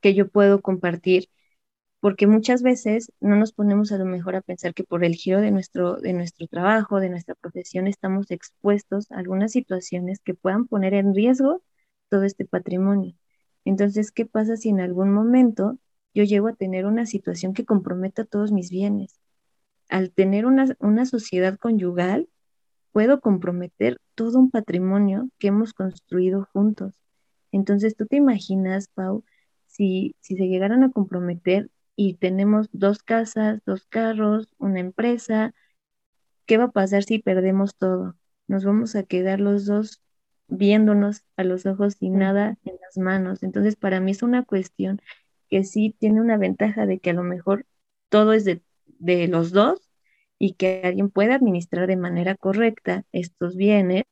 [0.00, 1.28] que yo puedo compartir
[2.00, 5.40] porque muchas veces no nos ponemos a lo mejor a pensar que por el giro
[5.40, 10.66] de nuestro, de nuestro trabajo, de nuestra profesión, estamos expuestos a algunas situaciones que puedan
[10.66, 11.62] poner en riesgo
[12.10, 13.14] todo este patrimonio.
[13.64, 15.78] Entonces, ¿qué pasa si en algún momento
[16.14, 19.20] yo llego a tener una situación que comprometa todos mis bienes?
[19.88, 20.66] Al tener una,
[21.06, 22.28] sociedad conyugal,
[22.92, 26.94] puedo comprometer todo un patrimonio que hemos construido juntos.
[27.52, 29.24] Entonces, ¿tú te imaginas, Pau,
[29.66, 35.54] si, si se llegaran a comprometer y tenemos dos casas, dos carros, una empresa,
[36.46, 38.16] ¿qué va a pasar si perdemos todo?
[38.46, 40.03] Nos vamos a quedar los dos
[40.48, 43.42] viéndonos a los ojos y nada en las manos.
[43.42, 45.00] Entonces, para mí es una cuestión
[45.48, 47.66] que sí tiene una ventaja de que a lo mejor
[48.08, 48.62] todo es de,
[49.28, 49.90] los dos
[50.38, 54.04] y que alguien pueda administrar de manera correcta estos bienes,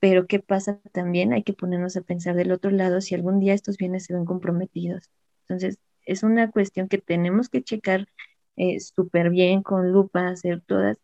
[0.00, 1.32] pero ¿qué pasa también?
[1.32, 4.24] Hay que ponernos a pensar del otro lado si algún día estos bienes se ven
[4.24, 5.10] comprometidos.
[5.42, 8.08] Entonces, es una cuestión que tenemos que checar
[8.56, 10.98] eh, súper bien, con lupa, hacer todas,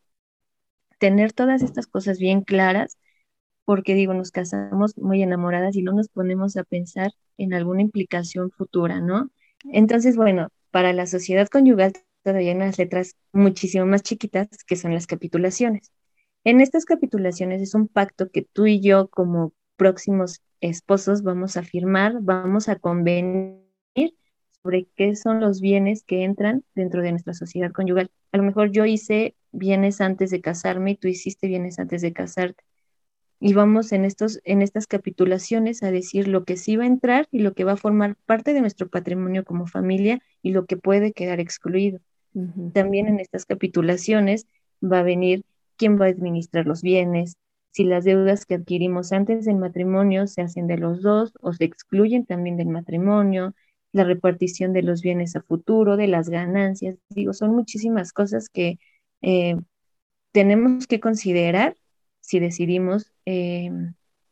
[0.98, 2.98] tener todas estas cosas bien claras
[3.68, 8.50] porque digo, nos casamos muy enamoradas y no nos ponemos a pensar en alguna implicación
[8.50, 9.30] futura, ¿no?
[9.70, 14.94] Entonces, bueno, para la sociedad conyugal todavía hay unas letras muchísimo más chiquitas que son
[14.94, 15.92] las capitulaciones.
[16.44, 21.62] En estas capitulaciones es un pacto que tú y yo como próximos esposos vamos a
[21.62, 23.66] firmar, vamos a convenir
[24.62, 28.10] sobre qué son los bienes que entran dentro de nuestra sociedad conyugal.
[28.32, 32.14] A lo mejor yo hice bienes antes de casarme y tú hiciste bienes antes de
[32.14, 32.64] casarte
[33.40, 37.28] y vamos en, estos, en estas capitulaciones a decir lo que sí va a entrar
[37.30, 40.76] y lo que va a formar parte de nuestro patrimonio como familia y lo que
[40.76, 42.00] puede quedar excluido.
[42.72, 44.46] También en estas capitulaciones
[44.82, 45.44] va a venir
[45.76, 47.36] quién va a administrar los bienes,
[47.70, 51.64] si las deudas que adquirimos antes del matrimonio se hacen de los dos o se
[51.64, 53.54] excluyen también del matrimonio,
[53.92, 56.96] la repartición de los bienes a futuro, de las ganancias.
[57.08, 58.78] Digo, son muchísimas cosas que
[59.22, 59.56] eh,
[60.32, 61.76] tenemos que considerar
[62.28, 63.70] si decidimos eh,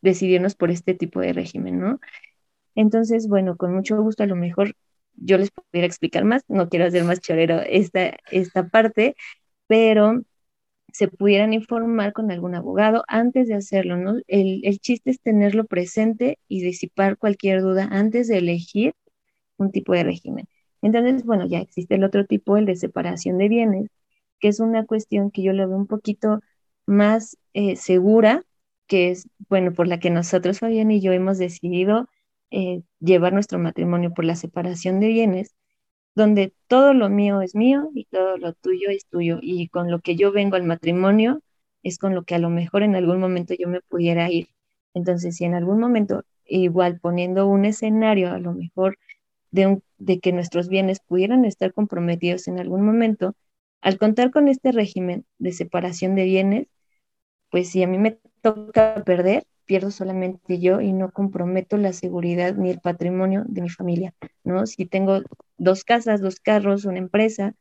[0.03, 2.01] decidirnos por este tipo de régimen, ¿no?
[2.75, 4.75] Entonces, bueno, con mucho gusto a lo mejor
[5.15, 9.17] yo les pudiera explicar más, no quiero hacer más chorero esta, esta parte,
[9.69, 10.23] pero
[10.93, 14.19] se pudieran informar con algún abogado antes de hacerlo, ¿no?
[14.29, 18.95] El, el chiste es tenerlo presente y disipar cualquier duda antes de elegir
[19.59, 20.49] un tipo de régimen.
[20.83, 23.89] Entonces, bueno, ya existe el otro tipo, el de separación de bienes,
[24.41, 26.41] que es una cuestión que yo lo veo un poquito
[26.87, 28.45] más eh, segura,
[28.87, 32.09] que es, bueno, por la que nosotros, Fabián y yo, hemos decidido
[32.51, 35.55] eh, llevar nuestro matrimonio por la separación de bienes,
[36.15, 39.39] donde todo lo mío es mío y todo lo tuyo es tuyo.
[39.43, 41.43] Y con lo que yo vengo al matrimonio
[41.83, 44.49] es con lo que a lo mejor en algún momento yo me pudiera ir.
[44.95, 48.99] Entonces, si en algún momento, igual poniendo un escenario a lo mejor
[49.51, 53.35] de, de que nuestros bienes pudieran estar comprometidos en algún momento,
[53.83, 56.69] al contar con este régimen de separación de bienes,
[57.57, 62.55] pues si a mí me toca perder, pierdo solamente yo y no comprometo la seguridad
[62.55, 64.13] ni el patrimonio de mi familia,
[64.45, 64.67] ¿no?
[64.67, 65.23] Si tengo
[65.57, 67.55] dos casas, dos carros, una empresa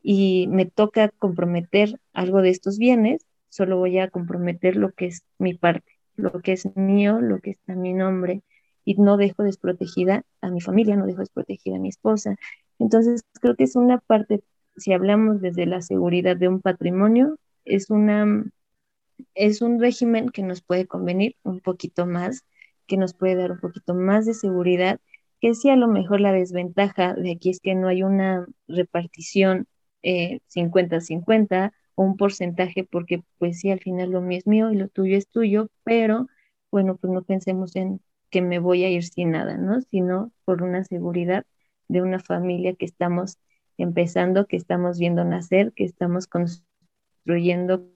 [0.00, 5.24] y me toca comprometer algo de estos bienes, solo voy a comprometer lo que es
[5.38, 8.44] mi parte, lo que es mío, lo que está a mi nombre
[8.84, 12.36] y no dejo desprotegida a mi familia, no dejo desprotegida a mi esposa.
[12.78, 14.44] Entonces, creo que es una parte,
[14.76, 18.44] si hablamos desde la seguridad de un patrimonio, es una
[19.34, 22.44] es un régimen que nos puede convenir un poquito más,
[22.86, 25.00] que nos puede dar un poquito más de seguridad,
[25.40, 29.66] que si a lo mejor la desventaja de aquí es que no hay una repartición
[30.02, 34.76] 50-50 eh, o un porcentaje, porque pues sí, al final lo mío es mío y
[34.76, 36.26] lo tuyo es tuyo, pero
[36.70, 38.00] bueno, pues no pensemos en
[38.30, 39.80] que me voy a ir sin nada, ¿no?
[39.82, 41.44] Sino por una seguridad
[41.88, 43.38] de una familia que estamos
[43.78, 47.88] empezando, que estamos viendo nacer, que estamos construyendo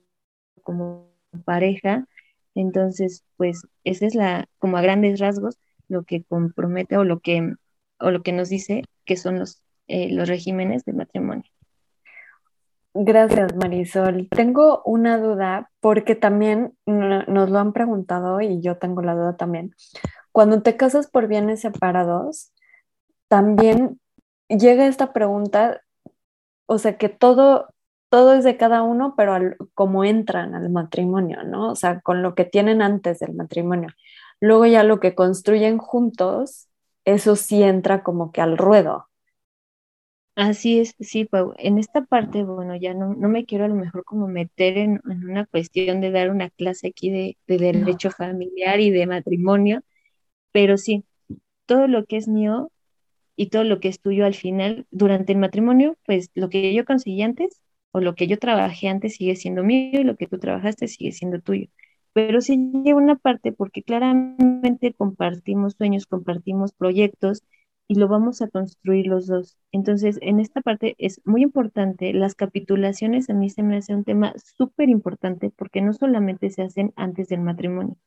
[0.63, 1.10] como
[1.45, 2.07] pareja.
[2.55, 7.55] Entonces, pues esa es la, como a grandes rasgos, lo que compromete o lo que,
[7.99, 11.49] o lo que nos dice que son los, eh, los regímenes de matrimonio.
[12.93, 14.27] Gracias, Marisol.
[14.29, 19.73] Tengo una duda porque también nos lo han preguntado y yo tengo la duda también.
[20.33, 22.51] Cuando te casas por bienes separados,
[23.29, 24.01] también
[24.49, 25.81] llega esta pregunta,
[26.65, 27.69] o sea, que todo,
[28.11, 31.71] todo es de cada uno, pero como entran al matrimonio, ¿no?
[31.71, 33.87] O sea, con lo que tienen antes del matrimonio.
[34.41, 36.67] Luego ya lo que construyen juntos,
[37.05, 39.07] eso sí entra como que al ruedo.
[40.35, 41.53] Así es, sí, Pau.
[41.57, 45.01] En esta parte, bueno, ya no, no me quiero a lo mejor como meter en,
[45.05, 49.83] una cuestión de dar una clase aquí de, derecho familiar y de matrimonio,
[50.51, 51.05] pero sí,
[51.65, 52.71] todo lo que es mío
[53.37, 56.85] y todo lo que es tuyo al final, durante el matrimonio, pues lo que yo
[56.85, 60.39] conseguí antes o lo que yo trabajé antes sigue siendo mío y lo que tú
[60.39, 61.67] trabajaste sigue siendo tuyo.
[62.13, 67.43] Pero sí lleva una parte porque claramente compartimos sueños, compartimos proyectos
[67.87, 69.57] y lo vamos a construir los dos.
[69.71, 74.03] Entonces, en esta parte es muy importante, las capitulaciones a mí se me hace un
[74.05, 77.97] tema súper importante porque no solamente se hacen antes del matrimonio,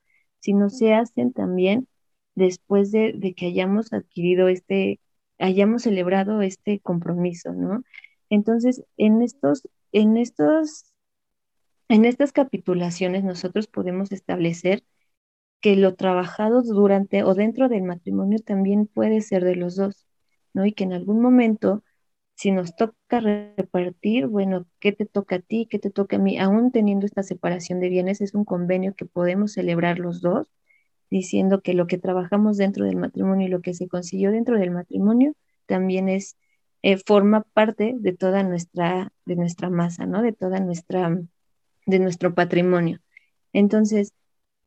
[0.41, 1.89] sino se hacen también
[2.35, 5.01] después de, de que hayamos adquirido este,
[5.39, 7.83] hayamos celebrado este compromiso, ¿no?
[8.31, 10.87] Entonces, en estos, en estos,
[11.89, 14.85] en estas capitulaciones nosotros podemos establecer
[15.61, 20.07] que lo trabajado durante o dentro del matrimonio también puede ser de los dos,
[20.53, 20.67] ¿no?
[20.67, 21.83] Y que en algún momento,
[22.35, 25.67] si nos toca repartir, bueno, ¿qué te toca a ti?
[25.71, 26.39] ¿Qué te toca a mí?
[26.39, 30.49] Aún teniendo esta separación de bienes, es un convenio que podemos celebrar los dos,
[31.11, 34.71] diciendo que lo que trabajamos dentro del matrimonio y lo que se consiguió dentro del
[34.71, 35.33] matrimonio
[35.67, 36.37] también es
[36.85, 40.21] eh, forma parte de toda nuestra, de nuestra masa, ¿no?
[40.21, 41.19] De toda nuestra,
[41.87, 43.01] de nuestro patrimonio.
[43.55, 44.13] Entonces,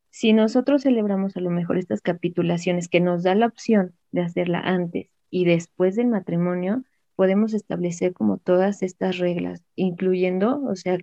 [0.09, 4.61] si nosotros celebramos a lo mejor estas capitulaciones que nos da la opción de hacerla
[4.61, 6.83] antes y después del matrimonio,
[7.15, 10.97] podemos establecer como todas estas reglas, incluyendo, o sea,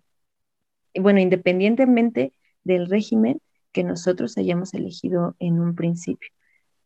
[0.97, 2.33] bueno, independientemente
[2.65, 6.31] del régimen que nosotros hayamos elegido en un principio.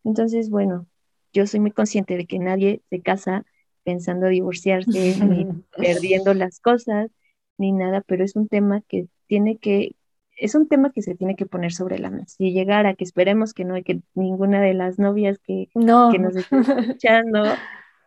[0.05, 0.87] Entonces, bueno,
[1.33, 3.47] yo soy muy consciente de que nadie se casa
[3.89, 7.11] pensando divorciarse, ni perdiendo las cosas,
[7.57, 9.97] ni nada, pero es un tema que tiene que,
[10.37, 12.35] es un tema que se tiene que poner sobre la mesa.
[12.37, 16.37] Si llegara, que esperemos que no, y que ninguna de las novias que, que nos
[16.37, 17.45] estén escuchando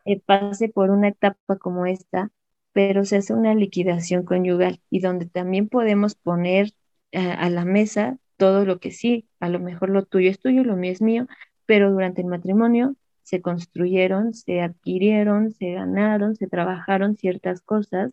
[0.06, 2.30] eh, pase por una etapa como esta,
[2.74, 6.74] pero se hace una liquidación conyugal y donde también podemos poner
[7.12, 10.64] eh, a la mesa todo lo que sí, a lo mejor lo tuyo es tuyo,
[10.64, 11.26] lo mío es mío,
[11.66, 18.12] pero durante el matrimonio se construyeron, se adquirieron, se ganaron, se trabajaron ciertas cosas,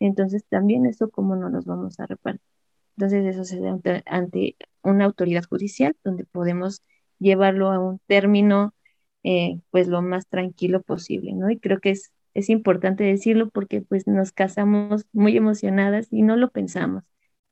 [0.00, 2.42] entonces también eso cómo no nos vamos a repartir.
[2.96, 6.82] Entonces eso se da ante, una autoridad judicial donde podemos
[7.18, 8.74] llevarlo a un término
[9.24, 11.50] eh, pues lo más tranquilo posible, ¿no?
[11.50, 16.36] Y creo que es, es importante decirlo porque pues nos casamos muy emocionadas y no
[16.36, 17.04] lo pensamos.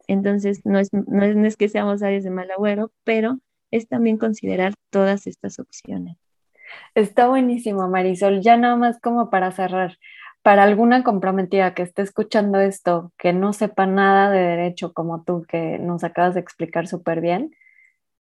[0.09, 3.41] Entonces, no es, no es, no es que seamos áreas de mal agüero, pero
[3.71, 6.17] es también considerar todas estas opciones.
[6.95, 8.41] Está buenísimo, Marisol.
[8.41, 9.99] Ya nada más como para cerrar,
[10.43, 15.45] para alguna comprometida que esté escuchando esto, que no sepa nada de derecho como tú,
[15.49, 17.55] que nos acabas de explicar súper bien,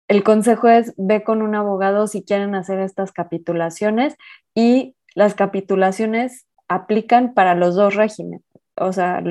[0.10, 4.17] el consejo es ve con un abogado si quieren hacer estas capitulaciones
[4.56, 8.41] y las capitulaciones aplican para los dos regímenes.
[8.75, 9.23] O sea,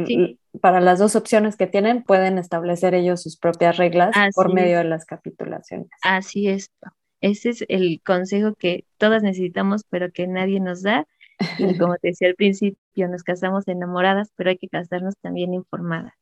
[0.60, 4.84] para las dos opciones que tienen, pueden establecer ellos sus propias reglas por medio de
[4.84, 5.88] las capitulaciones.
[6.02, 6.70] Así es.
[7.20, 11.06] Ese es el consejo que todas necesitamos, pero que nadie nos da.
[11.56, 16.14] Y como te decía al principio, nos casamos enamoradas, pero hay que casarnos también informadas.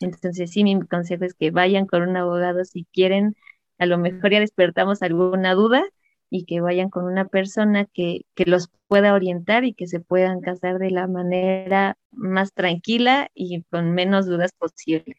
[0.00, 3.36] Entonces, sí, mi consejo es que vayan con un abogado si quieren,
[3.78, 5.84] a lo mejor ya despertamos alguna duda
[6.30, 10.40] y que vayan con una persona que, que los pueda orientar y que se puedan
[10.40, 15.16] casar de la manera más tranquila y con menos dudas posibles.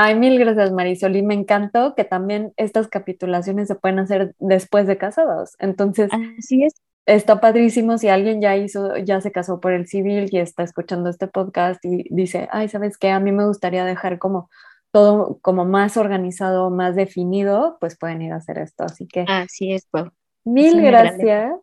[0.00, 1.16] Ay, mil gracias, Marisol.
[1.16, 5.56] Y me encantó que también estas capitulaciones se pueden hacer después de casados.
[5.58, 6.08] Entonces,
[6.38, 6.74] así es.
[7.04, 11.10] Está padrísimo si alguien ya hizo, ya se casó por el civil y está escuchando
[11.10, 13.10] este podcast y dice, ay, ¿sabes qué?
[13.10, 14.48] A mí me gustaría dejar como
[14.92, 18.84] todo como más organizado, más definido, pues pueden ir a hacer esto.
[18.84, 19.24] Así que.
[19.26, 20.12] Así es, Pau.
[20.44, 21.54] Mil gracias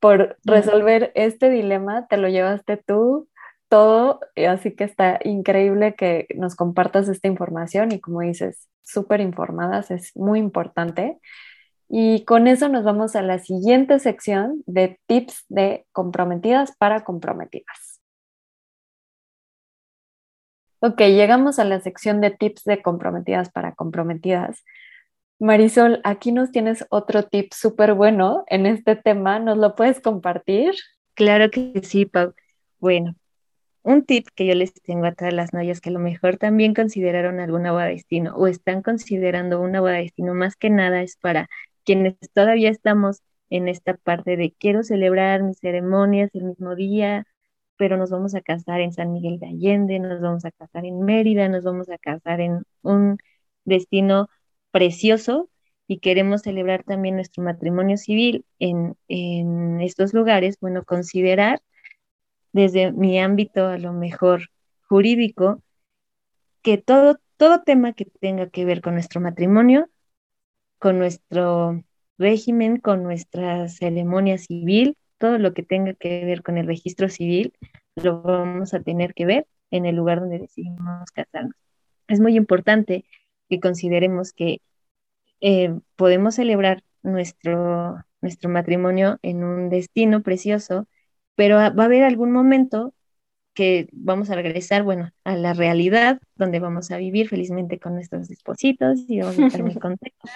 [0.00, 2.08] por resolver este dilema.
[2.08, 3.28] Te lo llevaste tú
[3.68, 9.90] todo, así que está increíble que nos compartas esta información y como dices, súper informadas,
[9.90, 11.18] es muy importante.
[11.88, 18.00] Y con eso nos vamos a la siguiente sección de tips de comprometidas para comprometidas.
[20.80, 24.64] Ok, llegamos a la sección de tips de comprometidas para comprometidas.
[25.40, 29.38] Marisol, aquí nos tienes otro tip súper bueno en este tema.
[29.38, 30.74] ¿Nos lo puedes compartir?
[31.14, 32.32] Claro que sí, Pau.
[32.78, 33.16] Bueno,
[33.88, 36.74] un tip que yo les tengo a todas las novias que a lo mejor también
[36.74, 41.48] consideraron alguna boda destino o están considerando una boda destino, más que nada es para
[41.84, 47.26] quienes todavía estamos en esta parte de quiero celebrar mis ceremonias el mismo día,
[47.76, 51.00] pero nos vamos a casar en San Miguel de Allende, nos vamos a casar en
[51.02, 53.16] Mérida, nos vamos a casar en un
[53.64, 54.28] destino
[54.70, 55.48] precioso
[55.86, 61.60] y queremos celebrar también nuestro matrimonio civil en, en estos lugares, bueno, considerar
[62.58, 64.50] desde mi ámbito a lo mejor
[64.88, 65.62] jurídico,
[66.62, 69.88] que todo, todo tema que tenga que ver con nuestro matrimonio,
[70.80, 71.84] con nuestro
[72.18, 77.52] régimen, con nuestra ceremonia civil, todo lo que tenga que ver con el registro civil,
[77.94, 81.54] lo vamos a tener que ver en el lugar donde decidimos casarnos.
[82.08, 83.04] Es muy importante
[83.48, 84.60] que consideremos que
[85.40, 90.88] eh, podemos celebrar nuestro, nuestro matrimonio en un destino precioso
[91.38, 92.92] pero va a haber algún momento
[93.54, 98.28] que vamos a regresar, bueno, a la realidad donde vamos a vivir felizmente con nuestros
[98.28, 100.30] espositos y vamos a estar muy contentos.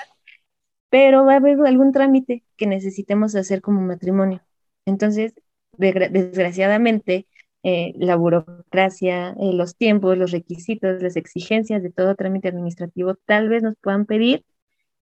[0.91, 4.43] Pero va a haber algún trámite que necesitemos hacer como matrimonio.
[4.87, 5.35] Entonces,
[5.77, 7.27] desgraciadamente,
[7.65, 13.49] eh, la burocracia, eh, los tiempos, los requisitos, las exigencias de todo trámite administrativo tal
[13.49, 14.45] vez nos puedan pedir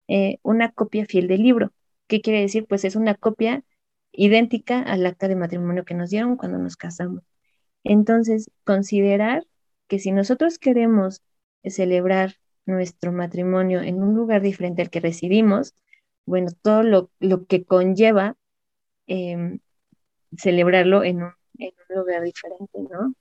[0.09, 1.71] eh, una copia fiel del libro.
[2.07, 2.65] ¿Qué quiere decir?
[2.67, 3.63] Pues es una copia
[4.17, 7.23] idéntica al acta de matrimonio que nos dieron cuando nos casamos.
[7.83, 9.45] Entonces, considerar
[9.87, 11.21] que si nosotros queremos
[11.63, 15.73] celebrar nuestro matrimonio en un lugar diferente al que residimos,
[16.25, 18.35] bueno, todo lo, que conlleva
[19.07, 19.59] em,
[20.37, 23.13] celebrarlo en un, en un, lugar diferente, ¿no?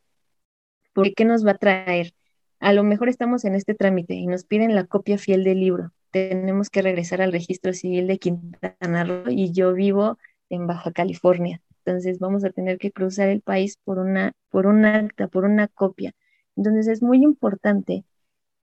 [0.94, 2.14] ¿Por qué nos va a traer?
[2.60, 5.92] A lo mejor estamos en este trámite y nos piden la copia fiel del libro.
[6.10, 10.16] Tenemos que regresar al registro civil de Quintana Roo y yo vivo
[10.50, 11.60] en Baja California.
[11.84, 15.68] Entonces vamos a tener que cruzar el país por una, por un acta, por una
[15.68, 16.14] copia.
[16.56, 18.04] Entonces es muy importante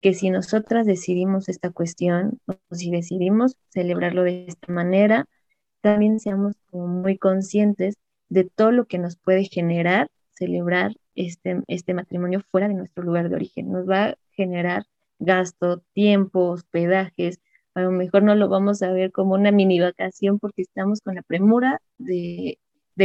[0.01, 5.27] que si nosotras decidimos esta cuestión o si decidimos celebrarlo de esta manera,
[5.81, 7.95] también seamos muy conscientes
[8.29, 10.09] de todo lo que nos puede generar
[10.41, 13.71] celebrar este, este matrimonio fuera de nuestro lugar de origen.
[13.71, 14.87] Nos va a generar
[15.19, 17.39] gasto, tiempo, hospedajes,
[17.73, 21.15] a lo mejor no lo vamos a ver como una mini vacación porque estamos con
[21.15, 22.59] la premura de,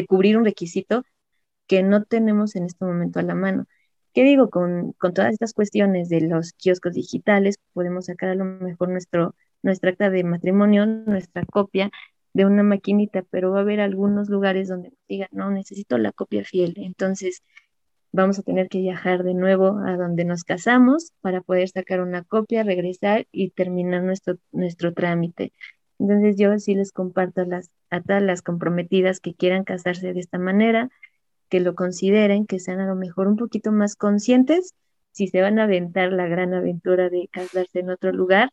[0.08, 1.04] cubrir un requisito
[1.66, 3.66] que no tenemos en este momento a la mano.
[4.12, 4.50] ¿Qué digo?
[4.50, 9.90] Con, todas estas cuestiones de los kioscos digitales, podemos sacar a lo mejor nuestro, nuestra
[9.90, 11.90] acta de matrimonio, nuestra copia
[12.32, 16.44] de una maquinita, pero va a haber algunos lugares donde digan, no, necesito la copia
[16.44, 16.74] fiel.
[16.76, 17.42] Entonces,
[18.16, 22.24] vamos a tener que viajar de nuevo a donde nos casamos para poder sacar una
[22.24, 25.52] copia, regresar y terminar nuestro, nuestro trámite.
[25.98, 30.38] Entonces yo sí les comparto las, a todas las comprometidas que quieran casarse de esta
[30.38, 30.88] manera,
[31.50, 34.74] que lo consideren, que sean a lo mejor un poquito más conscientes
[35.12, 38.50] si se van a aventar la gran aventura de casarse en otro lugar,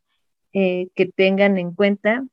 [0.51, 2.25] eh, que tengan en cuenta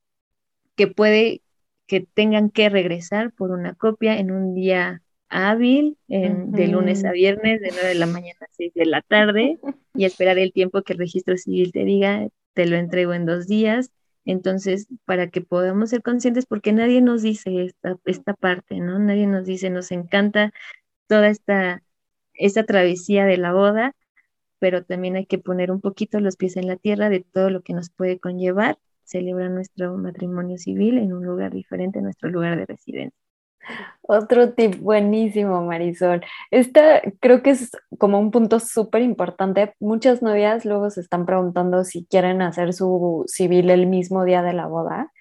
[0.77, 1.43] que puede
[1.87, 7.61] que tengan que regresar por una copia en un día hábil, de lunes a viernes,
[7.61, 9.59] de 9 de la mañana a 6 de la tarde,
[9.95, 13.47] y esperar el tiempo que el registro civil te diga, te lo entrego en dos
[13.47, 13.91] días.
[14.25, 18.99] Entonces, para que podamos ser conscientes, porque nadie nos dice esta, esta parte, ¿no?
[18.99, 20.53] Nadie nos dice, nos encanta
[21.07, 21.83] toda esta,
[22.35, 23.97] esta travesía de la boda,
[24.59, 27.63] pero también hay que poner un poquito los pies en la tierra de todo lo
[27.63, 28.79] que nos puede conllevar
[29.11, 33.19] celebrar nuestro matrimonio civil en un lugar diferente a nuestro lugar de residencia.
[34.03, 36.23] Otro tip buenísimo, Marisol.
[36.51, 39.75] Esta creo que es como un punto súper importante.
[39.79, 44.53] Muchas novias luego se están preguntando si quieren hacer su civil el mismo día de
[44.53, 45.13] la boda.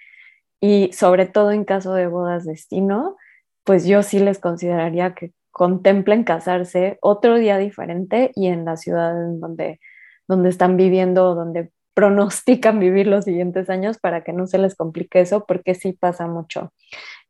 [0.61, 3.15] Y sobre todo en caso de bodas destino,
[3.63, 9.11] pues yo sí les consideraría que contemplen casarse otro día diferente y en la ciudad
[9.23, 9.79] en donde,
[10.27, 15.19] donde están viviendo, donde pronostican vivir los siguientes años para que no se les complique
[15.19, 16.71] eso, porque sí pasa mucho.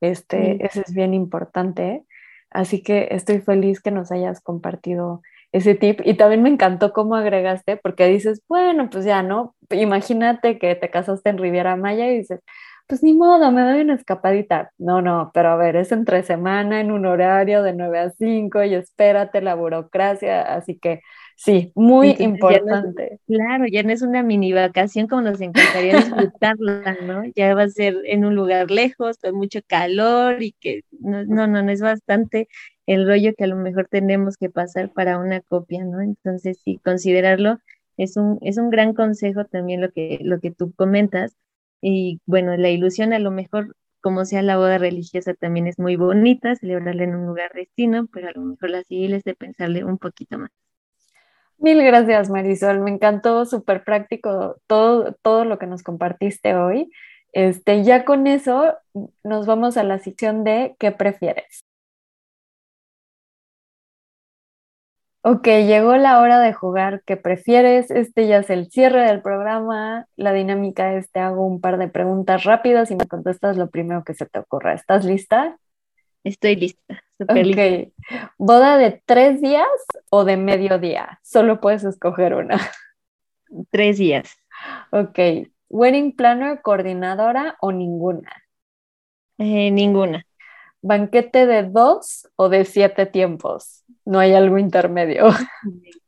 [0.02, 2.04] Este, Eso es bien importante.
[2.52, 5.22] Así que estoy feliz que nos hayas compartido
[5.52, 6.02] ese tip.
[6.04, 9.56] Y también me encantó cómo agregaste, porque dices, bueno, pues ya, ¿no?
[9.72, 12.42] Imagínate que te casaste en Riviera Maya y dices,
[12.88, 14.72] pues ni modo, me doy una escapadita.
[14.78, 18.64] No, no, pero a ver, es entre semana, en un horario de 9 a 5
[18.64, 20.42] y espérate la burocracia.
[20.56, 21.02] Así que
[21.42, 23.22] Sí, muy importante.
[23.26, 27.24] claro, ya no es una mini vacación como nos encantaría disfrutarla, ¿no?
[27.34, 31.48] Ya va a ser en un lugar lejos, con mucho calor y que no, no,
[31.48, 32.50] no, es bastante
[32.86, 36.02] el rollo que a lo mejor tenemos que pasar para una copia, ¿no?
[36.02, 37.60] Entonces, sí, considerarlo
[37.96, 41.38] es un, es un gran consejo también lo que, lo que tú comentas.
[41.82, 45.96] Y bueno, la ilusión a lo mejor, como sea la boda religiosa, también es muy
[45.96, 49.86] bonita, celebrarla en un lugar destino, pero a lo mejor la civil es de pensarle
[49.86, 50.50] un poquito más.
[51.60, 52.80] Mil gracias, Marisol.
[52.80, 56.92] Me encantó, súper práctico todo, todo lo que nos compartiste hoy.
[57.34, 58.76] Este, ya con eso
[59.24, 61.64] nos vamos a la sección de ¿qué prefieres?
[65.22, 67.92] Ok, llegó la hora de jugar ¿qué prefieres?
[67.92, 70.08] Este ya es el cierre del programa.
[70.16, 74.04] La dinámica es te hago un par de preguntas rápidas y me contestas lo primero
[74.06, 74.74] que se te ocurra.
[74.74, 75.58] ¿Estás lista?
[76.24, 77.04] Estoy lista.
[77.20, 77.92] Ok.
[78.38, 79.68] ¿Boda de tres días
[80.10, 81.20] o de medio día?
[81.24, 82.58] Solo puedes escoger una.
[83.72, 84.38] Tres días.
[84.92, 85.20] Ok.
[85.70, 88.32] ¿Wedding planner, coordinadora o ninguna?
[89.38, 90.26] Eh, ninguna.
[90.82, 93.84] ¿Banquete de dos o de siete tiempos?
[94.06, 95.28] No hay algo intermedio.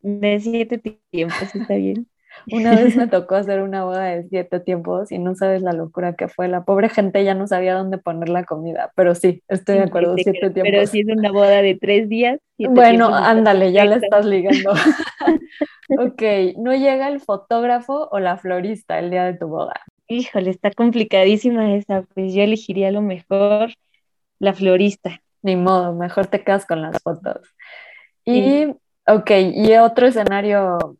[0.00, 0.78] De siete
[1.10, 2.08] tiempos, está bien.
[2.50, 6.14] Una vez me tocó hacer una boda de siete tiempos y no sabes la locura
[6.14, 6.48] que fue.
[6.48, 10.14] La pobre gente ya no sabía dónde poner la comida, pero sí, estoy de acuerdo,
[10.16, 10.62] siete tiempos.
[10.62, 12.38] Pero si es una boda de tres días.
[12.58, 14.72] Bueno, ándale, ya la estás ligando.
[15.98, 16.22] ok,
[16.58, 19.74] ¿no llega el fotógrafo o la florista el día de tu boda?
[20.08, 23.72] Híjole, está complicadísima esa, pues yo elegiría lo mejor
[24.38, 25.20] la florista.
[25.42, 27.40] Ni modo, mejor te quedas con las fotos.
[28.24, 28.66] Y,
[29.06, 30.96] ok, y otro escenario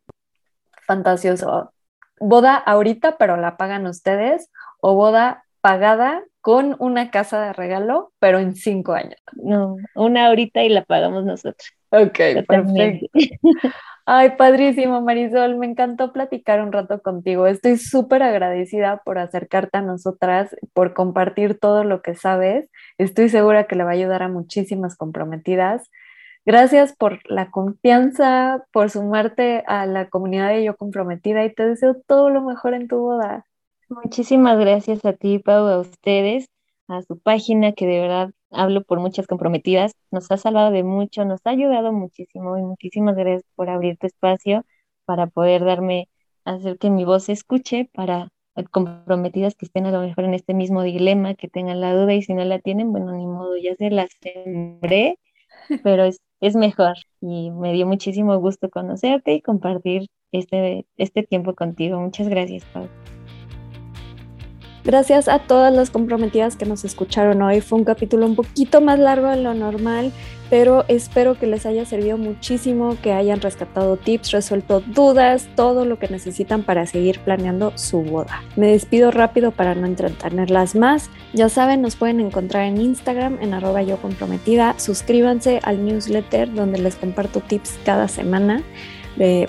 [0.87, 1.73] fantasioso.
[2.19, 8.39] Boda ahorita, pero la pagan ustedes, o boda pagada con una casa de regalo, pero
[8.39, 9.21] en cinco años.
[9.33, 11.73] No, una ahorita y la pagamos nosotros.
[11.91, 13.07] Ok, perfecto.
[14.09, 15.57] Ay, padrísimo, Marisol.
[15.57, 17.49] Me encantó platicar un rato contigo.
[17.49, 22.71] Estoy súper agradecida por acercarte a nosotras, por compartir todo lo que sabes.
[22.99, 25.91] Estoy segura que le va a ayudar a muchísimas comprometidas.
[26.47, 31.97] Gracias por la confianza, por sumarte a la comunidad de Yo Comprometida y te deseo
[32.07, 33.45] todo lo mejor en tu boda.
[33.89, 36.49] Muchísimas gracias a ti, Pau, a ustedes,
[36.87, 39.97] a su página, que de verdad hablo por muchas comprometidas.
[40.13, 44.07] Nos ha salvado de mucho, nos ha ayudado muchísimo y muchísimas gracias por abrir tu
[44.07, 44.65] espacio
[45.05, 46.09] para poder darme,
[46.45, 48.29] hacer que mi voz se escuche para
[48.71, 52.23] comprometidas que estén a lo mejor en este mismo dilema, que tengan la duda y
[52.23, 55.19] si no la tienen, bueno, ni modo, ya se la sembré,
[55.83, 56.95] pero es es mejor.
[57.21, 62.01] Y me dio muchísimo gusto conocerte y compartir este, este tiempo contigo.
[62.01, 62.89] Muchas gracias, Pau.
[64.87, 67.61] Gracias a todas las comprometidas que nos escucharon hoy.
[67.61, 70.13] Fue un capítulo un poquito más largo de lo normal,
[70.49, 75.99] pero espero que les haya servido muchísimo, que hayan rescatado tips, resuelto dudas, todo lo
[75.99, 78.45] que necesitan para seguir planeando su boda.
[78.55, 81.11] Me despido rápido para no entretenerlas más.
[81.33, 84.79] Ya saben, nos pueden encontrar en Instagram en arroba yo comprometida.
[84.79, 88.63] Suscríbanse al newsletter donde les comparto tips cada semana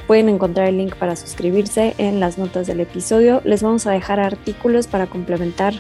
[0.07, 3.41] pueden encontrar el link para suscribirse en las notas del episodio.
[3.43, 5.74] Les vamos a dejar artículos para complementar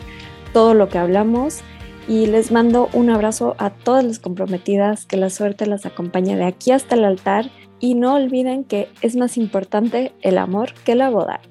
[0.53, 1.61] todo lo que hablamos
[2.07, 6.45] y les mando un abrazo a todas las comprometidas, que la suerte las acompañe de
[6.45, 11.09] aquí hasta el altar y no olviden que es más importante el amor que la
[11.09, 11.41] boda.